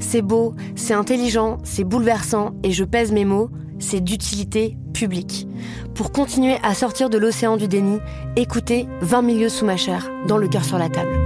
[0.00, 5.46] C'est beau, c'est intelligent, c'est bouleversant, et je pèse mes mots, c'est d'utilité publique.
[5.94, 7.98] Pour continuer à sortir de l'océan du déni,
[8.36, 11.16] écoutez 20 milieux sous ma chair, dans le cœur sur la table.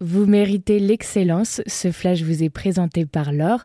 [0.00, 3.64] Vous méritez l'excellence, ce flash vous est présenté par L'Or,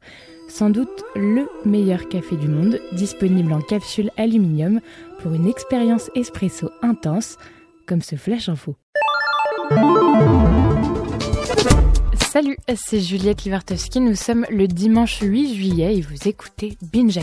[0.50, 4.81] sans doute le meilleur café du monde, disponible en capsule aluminium
[5.20, 7.38] pour une expérience espresso intense,
[7.88, 8.76] comme ce flash info.
[12.34, 17.20] Salut, c'est Juliette Livartowski, nous sommes le dimanche 8 juillet et vous écoutez Binge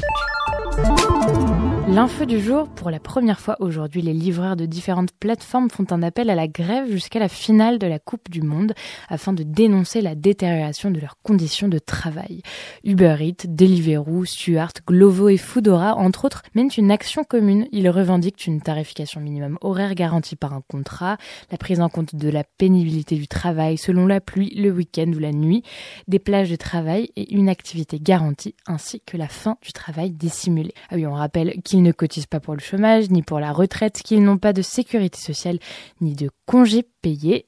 [1.93, 6.05] L'info du jour, pour la première fois aujourd'hui, les livreurs de différentes plateformes font un
[6.05, 8.75] appel à la grève jusqu'à la finale de la Coupe du Monde
[9.09, 12.43] afin de dénoncer la détérioration de leurs conditions de travail.
[12.85, 17.67] Uber Eats, Deliveroo, Stuart, Glovo et Foodora, entre autres, mènent une action commune.
[17.73, 21.17] Ils revendiquent une tarification minimum horaire garantie par un contrat,
[21.51, 25.19] la prise en compte de la pénibilité du travail selon la pluie, le week-end ou
[25.19, 25.65] la nuit,
[26.07, 30.73] des plages de travail et une activité garantie ainsi que la fin du travail dissimulé.
[30.89, 33.53] Ah oui, on rappelle qu'ils ils ne cotisent pas pour le chômage, ni pour la
[33.53, 35.59] retraite, qu'ils n'ont pas de sécurité sociale,
[36.03, 37.47] ni de congés payés.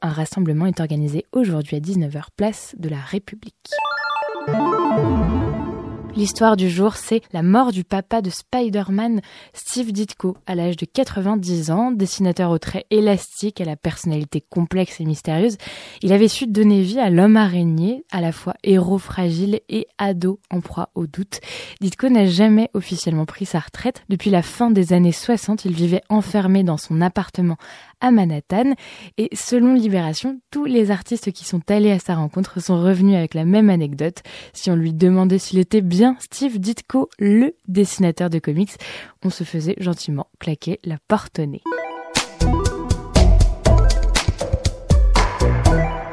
[0.00, 3.68] Un rassemblement est organisé aujourd'hui à 19h, place de la République.
[6.16, 9.20] L'histoire du jour, c'est la mort du papa de Spider-Man,
[9.52, 15.00] Steve Ditko, à l'âge de 90 ans, dessinateur aux traits élastiques, à la personnalité complexe
[15.00, 15.56] et mystérieuse.
[16.02, 20.38] Il avait su donner vie à l'homme araignée, à la fois héros fragile et ado
[20.52, 21.40] en proie au doute.
[21.80, 24.04] Ditko n'a jamais officiellement pris sa retraite.
[24.08, 27.56] Depuis la fin des années 60, il vivait enfermé dans son appartement
[28.00, 28.74] à Manhattan.
[29.18, 33.34] Et selon Libération, tous les artistes qui sont allés à sa rencontre sont revenus avec
[33.34, 34.22] la même anecdote.
[34.52, 38.72] Si on lui demandait s'il était bien Steve Ditko, le dessinateur de comics,
[39.24, 41.62] on se faisait gentiment claquer la porte au nez.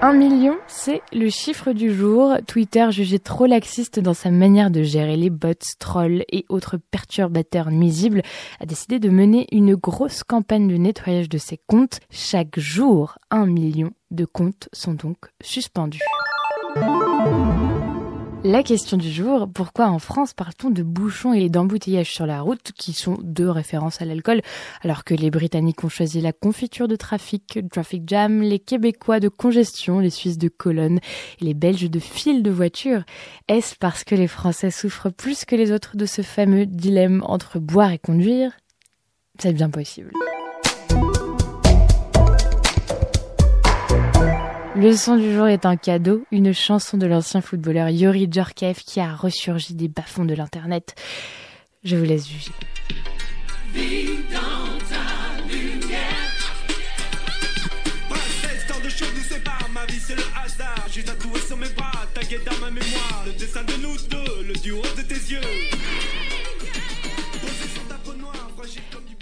[0.04, 2.36] Un million, c'est le chiffre du jour.
[2.48, 7.70] Twitter, jugé trop laxiste dans sa manière de gérer les bots, trolls et autres perturbateurs
[7.70, 8.24] nuisibles,
[8.60, 12.00] a décidé de mener une grosse campagne de nettoyage de ses comptes.
[12.10, 16.02] Chaque jour, un million de comptes sont donc suspendus.
[18.44, 22.72] La question du jour, pourquoi en France parle-t-on de bouchons et d'embouteillages sur la route
[22.76, 24.42] qui sont deux références à l'alcool
[24.82, 29.30] alors que les Britanniques ont choisi la confiture de trafic, traffic jam, les Québécois de
[29.30, 31.00] congestion, les Suisses de colonne
[31.40, 33.04] et les Belges de fil de voiture?
[33.48, 37.60] Est-ce parce que les Français souffrent plus que les autres de ce fameux dilemme entre
[37.60, 38.54] boire et conduire?
[39.38, 40.12] C'est bien possible.
[44.82, 49.00] Le son du jour est un cadeau, une chanson de l'ancien footballeur Yori Djorkaeff qui
[49.00, 50.96] a ressurgi des bas-fonds de l'internet.
[51.84, 52.50] Je vous laisse juger.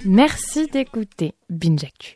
[0.06, 2.16] Merci d'écouter Binge